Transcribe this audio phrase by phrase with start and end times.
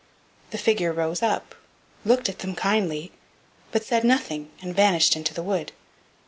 [0.49, 1.53] The figure got up,
[2.05, 3.11] looked at them kindly,
[3.71, 5.73] but said nothing, and vanished into the wood.